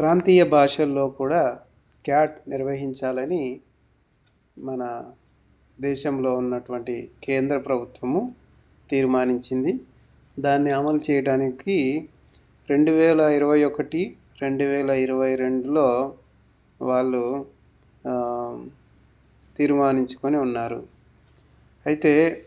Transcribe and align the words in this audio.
ప్రాంతీయ 0.00 0.44
భాషల్లో 0.44 1.08
కూడా 1.08 1.60
క్యాట్ 2.04 2.50
నిర్వహించాలని 2.50 3.60
మన 4.58 4.82
దేశంలో 5.80 6.34
ఉన్నటువంటి 6.34 7.10
కేంద్ర 7.24 7.58
ప్రభుత్వము 7.58 8.34
తీర్మానించింది. 8.90 9.80
దాన్ని 10.38 10.70
అమలు 10.70 11.00
చేయడానికి 11.10 12.06
రెండు 12.70 12.90
వేల 12.90 13.20
ఇరవై 13.20 13.64
ఒకటి 13.64 14.16
రెండు 14.42 14.64
వేల 14.64 14.90
ఇరవై 14.90 15.34
రెండులో 15.34 16.14
వాళ్ళు 16.80 17.46
తీర్మానించుకొని 19.56 20.36
ఉన్నారు. 20.36 20.86
అయితే 21.86 22.42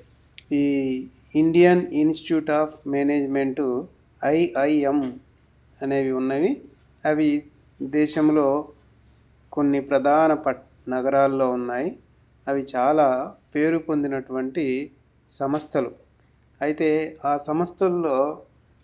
ఈ 0.51 0.65
Indian 1.35 1.87
Institute 1.93 2.51
of 2.51 2.75
management 2.87 3.87
IIM 4.25 5.01
అనేవి 5.81 6.11
ఉన్నవి. 6.11 6.61
అవి 7.05 7.43
దేశంలో 7.81 8.67
కొన్ని 9.53 9.81
ప్రధాన 9.81 10.33
పట్ 10.33 10.63
నగరాల్లో 10.89 11.51
ఉన్నాయి. 11.51 11.97
అవి 12.47 12.67
చాలా 12.75 13.35
పేరు 13.55 13.77
పొందినటువంటి 13.77 14.91
సంస్థలు. 15.29 15.91
అయితే 16.61 17.17
ఆ 17.25 17.37
సంస్థల్లో 17.37 18.37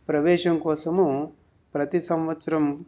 ప్రవేశం 0.10 0.60
కోసము 0.60 1.32
ప్రతి 1.76 2.02
సంవత్సరం 2.02 2.86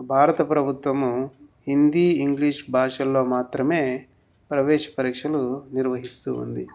భారత 0.00 0.50
ప్రభుత్వము 0.50 1.30
హిందీ 1.68 2.08
ఇంగ్లీష్ 2.26 2.64
భాషల్లో 2.70 3.24
మాత్రమే 3.24 4.04
ప్రవేశ 4.50 4.88
పరీక్షలు 4.98 5.62
నిర్వహిస్తూ 5.72 6.34
ఉంది. 6.34 6.66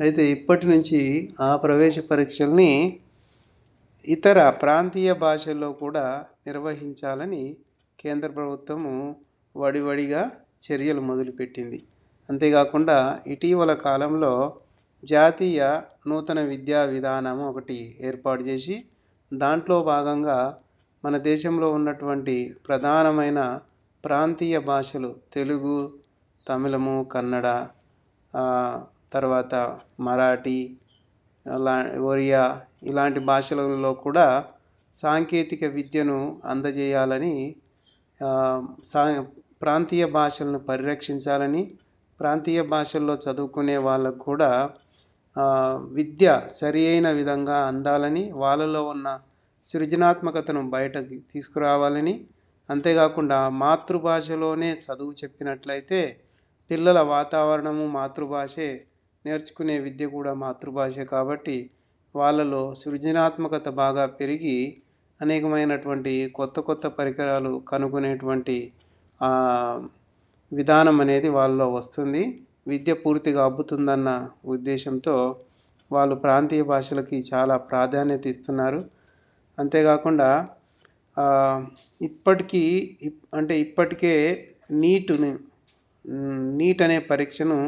అయితే 0.00 0.30
ఇప్పటి 0.30 0.66
నుంచి 0.66 1.00
ఆ 1.40 1.56
ప్రవేశ 1.56 1.98
పరీక్షల్ని 2.10 2.98
ఇతర 4.04 4.50
ప్రాంతీయ 4.50 5.12
భాషల్లో 5.12 5.72
కూడా 5.72 6.24
నిర్వహించాలని 6.46 7.56
కేంద్ర 8.00 8.28
ప్రభుత్వము 8.28 9.16
వడివడిగా 9.56 10.30
చర్యలు 10.66 11.00
మొదలుపెట్టింది. 11.00 11.82
అంతేకాకుండా 12.30 13.20
ఇటీవల 13.26 13.72
కాలంలో 13.74 14.52
జాతీయ 15.04 15.82
నూతన 16.06 16.40
విద్యా 16.40 16.82
విధానం 16.84 17.38
ఒకటి 17.42 17.96
ఏర్పాటు 18.00 18.42
చేసి 18.42 18.84
దాంట్లో 19.32 19.82
భాగంగా 19.82 20.56
మన 21.04 21.16
దేశంలో 21.16 21.70
ఉన్నటువంటి 21.70 22.54
ప్రధానమైన 22.68 23.60
ప్రాంతీయ 24.04 24.58
భాషలు 24.58 25.16
తెలుగు 25.32 25.92
తమిళము 26.48 27.06
కన్నడ 27.12 27.66
తర్వాత 29.12 29.54
మరాఠీ 30.00 30.58
ఒరియా 32.06 32.42
ఇలాంటి 32.82 33.20
భాషలలో 33.24 33.92
కూడా 34.04 34.26
సాంకేతిక 34.96 35.64
విద్యను 35.74 36.18
అందజేయాలని 36.44 37.34
సా 38.82 39.02
ప్రాంతీయ 39.62 40.04
భాషలను 40.10 40.60
పరిరక్షించాలని 40.68 41.62
ప్రాంతీయ 42.20 42.60
భాషల్లో 42.66 43.14
చదువుకునే 43.16 43.76
వాళ్ళకు 43.78 44.20
కూడా 44.20 44.50
విద్య 45.92 46.26
సరి 46.50 46.82
అయిన 46.86 47.08
విధంగా 47.10 47.58
అందాలని 47.64 48.24
వాళ్ళలో 48.34 48.82
ఉన్న 48.84 49.08
సృజనాత్మకతను 49.70 50.62
బయటకి 50.68 51.16
తీసుకురావాలని 51.32 52.14
అంతేకాకుండా 52.68 53.38
మాతృభాషలోనే 53.56 54.70
చదువు 54.84 55.12
చెప్పినట్లయితే 55.22 56.00
పిల్లల 56.70 56.98
వాతావరణము 57.08 57.86
మాతృభాషే 57.94 58.70
నేర్చుకునే 59.24 59.74
విద్య 59.78 60.04
కూడా 60.06 60.32
మాతృభాషే 60.34 61.04
కాబట్టి 61.04 61.56
వాళ్ళలో 62.14 62.62
సృజనాత్మకత 62.74 63.68
బాగా 63.82 64.04
పెరిగి 64.18 64.56
అనేకమైనటువంటి 65.20 66.12
కొత్త 66.38 66.60
కొత్త 66.60 66.86
పరికరాలు 66.98 67.52
కనుగొనేటువంటి 67.70 68.56
విధానం 70.52 70.96
అనేది 71.00 71.28
వాళ్ళలో 71.28 71.66
వస్తుంది. 71.74 72.22
విద్య 72.68 72.92
పూర్తిగా 72.94 73.40
అబ్బుతుందన్న 73.44 74.10
ఉద్దేశంతో 74.44 75.14
వాళ్ళు 75.90 76.14
ప్రాంతీయ 76.14 76.62
భాషలకి 76.62 77.18
చాలా 77.32 77.56
ప్రాధాన్యత 77.70 78.26
ఇస్తున్నారు. 78.26 78.80
అంతేకాకుండా 79.58 80.28
ఇప్పటికీ 82.08 82.62
అంటే 83.34 83.54
ఇప్పటికే 83.60 84.14
నీటుని 84.82 85.32
నీట్ 86.58 86.82
అనే 86.82 86.98
పరీక్షను 87.10 87.58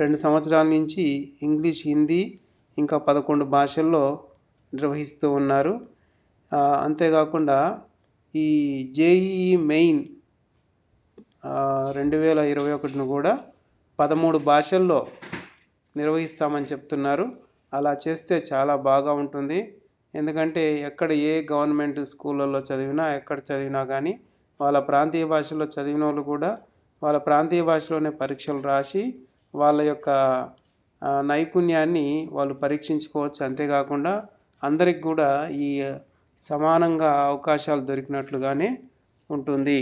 రెండు 0.00 0.16
సంవత్సరాల 0.16 0.66
నుంచి 0.66 1.04
ఇంగ్లీష్ 1.42 1.82
హిందీ 1.86 2.22
ఇంకా 2.78 2.96
పదకొండు 2.98 3.44
భాషల్లో 3.56 4.04
నిర్వహిస్తూ 4.72 5.26
ఉన్నారు. 5.32 5.74
అంతేకాకుండా 6.84 7.58
ఈ 8.34 8.48
జేఈఈ 8.96 9.50
మెయిన్ 9.72 10.02
రెండు 11.92 12.16
వేల 12.16 12.40
ఇరవై 12.52 12.72
ఒకటిని 12.72 13.04
కూడా 13.06 13.32
పదమూడు 13.98 14.38
భాషల్లో 14.50 14.98
నిర్వహిస్తామని 15.96 16.68
చెప్తున్నారు. 16.72 17.26
అలా 17.74 17.92
చేస్తే 18.04 18.36
చాలా 18.52 18.74
బాగా 18.88 19.12
ఉంటుంది. 19.12 19.60
ఎందుకంటే 20.14 20.62
ఎక్కడ 20.80 21.10
ఏ 21.30 21.34
గవర్నమెంట్ 21.52 22.00
స్కూళ్ళల్లో 22.12 22.60
చదివినా 22.60 23.04
ఎక్కడ 23.14 23.38
చదివినా 23.48 23.82
కానీ 23.84 24.12
వాళ్ళ 24.60 24.78
ప్రాంతీయ 24.88 25.24
భాషలో 25.24 25.66
చదివిన 25.74 26.02
వాళ్ళు 26.04 26.22
కూడా 26.22 26.50
వాళ్ళ 27.02 27.18
ప్రాంతీయ 27.18 27.62
భాషలోనే 27.62 28.10
పరీక్షలు 28.22 28.62
రాసి 28.62 29.02
వాళ్ళ 29.54 29.80
యొక్క 29.82 30.08
నైపుణ్యాన్ని 31.30 32.06
వాళ్ళు 32.36 32.54
పరీక్షించుకోవచ్చు. 32.54 33.40
అంతేకాకుండా 33.46 34.12
అందరికి 34.62 35.00
కూడా 35.00 35.30
ఈ 35.66 35.70
సమానంగా 36.42 37.10
అవకాశాలు 37.30 37.82
దొరికినట్లుగానే 37.90 38.68
ఉంటుంది. 39.30 39.80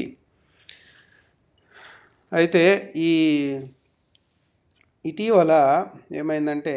అయితే 2.33 2.65
ఈ 3.09 3.13
ఇటీవల 5.05 5.53
ఏమైందంటే 6.21 6.77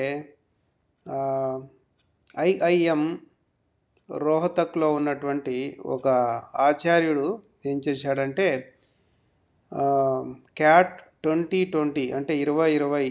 ఐఐఎం 2.50 3.02
రోహతక్లో 4.10 4.88
ఉన్నటువంటి 4.94 5.56
ఒక 5.96 6.08
ఆచార్యుడు 6.68 7.28
ఏం 7.70 7.78
చేశాడంటే 7.88 8.48
క్యాట్ 10.60 10.98
ట్వంటీ 11.24 11.60
ట్వంటీ 11.66 12.06
అంటే 12.12 12.34
ఇరవై 12.38 12.70
ఇరవై 12.72 13.06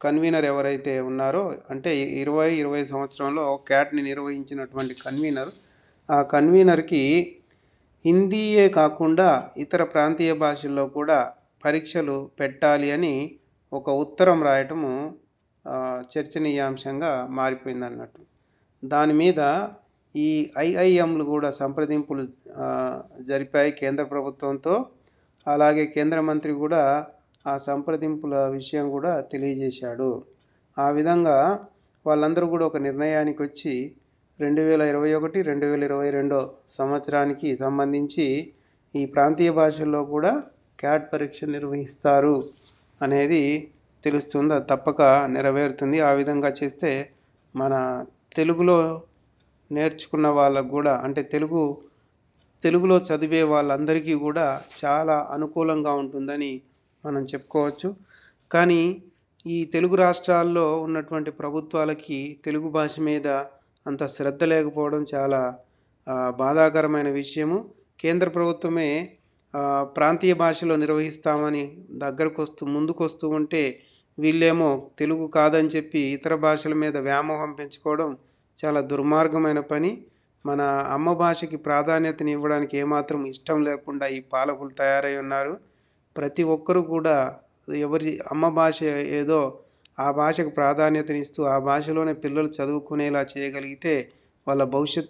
కన్వీనర్ 0.00 0.44
ఎవరైతే 0.44 0.94
ఉన్నారో 1.00 1.42
అంటే 1.70 1.90
ఇరవై 2.20 2.48
ఇరవై 2.52 2.80
సంవత్సరంలో 2.84 3.44
క్యాట్ని 3.66 4.02
నిర్వహించినటువంటి 4.02 4.94
కన్వీనర్ 5.02 5.52
ఆ 6.08 6.18
కన్వీనర్కి 6.32 7.02
హిందీయే 8.04 8.64
కాకుండా 8.70 9.28
ఇతర 9.56 9.82
ప్రాంతీయ 9.84 10.32
భాషల్లో 10.34 10.84
కూడా 10.88 11.18
పరీక్షలు 11.64 12.16
పెట్టాలి 12.40 12.88
అని 12.90 13.14
ఒక 13.72 13.90
ఉత్తరం 14.04 14.38
రాయటము 14.42 14.92
చర్చనీయాంశంగా 16.12 17.12
మారిపోయింది 17.30 17.86
అన్నట్టు 17.86 18.22
దాని 18.82 19.14
మీద 19.14 19.40
ఈ 20.14 20.30
ఐఐఎంలు 20.58 21.24
కూడా 21.24 21.48
సంప్రదింపులు 21.60 22.22
జరిపాయి 23.20 23.70
కేంద్ర 23.72 24.04
ప్రభుత్వంతో. 24.04 24.74
అలాగే 25.46 25.84
కేంద్ర 25.86 26.18
మంత్రి 26.20 26.52
కూడా 26.54 26.82
ఆ 27.46 27.54
సంప్రదింపుల 27.58 28.34
విషయం 28.48 28.90
కూడా 28.90 29.20
తెలియజేశాడు. 29.32 30.10
ఆ 30.78 30.90
విధంగా 30.90 31.36
వాళ్ళందరూ 32.06 32.46
కూడా 32.46 32.64
ఒక 32.66 32.76
నిర్ణయానికి 32.76 33.42
వచ్చి 33.42 33.74
రెండు 34.40 34.62
వేల 34.62 34.82
ఇరవై 34.82 35.10
ఒకటి 35.14 35.38
రెండు 35.42 35.66
వేల 35.66 35.82
ఇరవై 35.84 36.10
రెండో 36.10 36.38
సంవత్సరానికి 36.68 37.48
సంబంధించి 37.56 38.26
ఈ 38.94 39.06
ప్రాంతీయ 39.06 39.50
భాషల్లో 39.50 40.00
కూడా 40.04 40.32
క్యాట్ 40.78 41.12
పరీక్ష 41.12 41.44
నిర్వహిస్తారు 41.44 42.36
అనేది 43.02 43.42
తెలుస్తుంది. 44.04 44.54
అది 44.54 44.66
తప్పక 44.66 45.02
నెరవేరుతుంది. 45.26 46.00
ఆ 46.00 46.10
విధంగా 46.12 46.48
చేస్తే 46.62 46.90
మన 47.54 48.04
తెలుగులో 48.36 48.78
నేర్చుకున్న 49.70 50.28
వాళ్ళకు 50.28 50.68
కూడా 50.68 50.94
అంటే 50.96 51.22
తెలుగు 51.22 51.62
తెలుగులో 52.62 52.96
చదివే 52.98 53.42
వాళ్ళందరికీ 53.42 54.14
కూడా 54.14 54.46
చాలా 54.84 55.16
అనుకూలంగా 55.30 55.92
ఉంటుందని 55.92 56.52
మనం 57.04 57.22
చెప్పుకోవచ్చు. 57.24 57.88
కానీ 58.52 58.82
ఈ 59.46 59.64
తెలుగు 59.64 59.96
రాష్ట్రాల్లో 59.96 60.66
ఉన్నటువంటి 60.80 61.30
ప్రభుత్వాలకి 61.30 62.18
తెలుగు 62.44 62.68
భాష 62.68 62.94
మీద 63.00 63.28
అంత 63.86 64.02
శ్రద్ధ 64.06 64.44
లేకపోవడం 64.44 65.02
చాలా 65.14 65.40
బాధాకరమైన 66.36 67.08
విషయము. 67.20 67.58
కేంద్ర 68.00 68.28
ప్రభుత్వమే 68.28 68.90
ప్రాంతీయ 69.96 70.34
భాషలో 70.34 70.76
నిర్వహిస్తామని 70.76 71.64
దగ్గరకు 71.92 72.38
వస్తూ 72.42 72.66
ముందుకు 72.66 73.00
వస్తూ 73.04 73.26
ఉంటే 73.28 73.62
వీళ్ళేమో 74.18 74.68
తెలుగు 74.98 75.26
కాదని 75.26 75.68
చెప్పి 75.68 76.00
ఇతర 76.16 76.34
భాషల 76.34 76.74
మీద 76.74 76.96
వ్యామోహం 76.96 77.52
పెంచుకోవడం 77.52 78.10
చాలా 78.62 78.80
దుర్మార్గమైన 78.92 79.60
పని. 79.72 79.92
మన 80.46 80.60
అమ్మ 80.96 81.12
భాషకి 81.12 81.56
ప్రాధాన్యతని 81.56 82.30
ఇవ్వడానికి 82.32 82.74
ఏమాత్రం 82.78 83.20
ఇష్టం 83.26 83.58
లేకుండా 83.64 84.06
ఈ 84.06 84.20
పాలకులు 84.32 84.72
తయారై 84.80 85.14
ఉన్నారు. 85.16 85.54
ప్రతి 86.16 86.42
ఒక్కరూ 86.42 86.80
కూడా 86.82 87.16
ఎవరి 87.78 88.12
అమ్మ 88.32 88.48
భాష 88.54 88.78
ఏదో 89.12 89.40
ఆ 89.98 90.08
భాషకు 90.10 90.50
ప్రాధాన్యతనిస్తూ 90.50 91.40
ఆ 91.44 91.56
భాషలోనే 91.58 92.12
పిల్లలు 92.14 92.50
చదువుకునేలా 92.58 93.22
చేయగలిగితే 93.32 93.94
వాళ్ళ 94.46 94.62
భవిష్యత్తు 94.64 95.00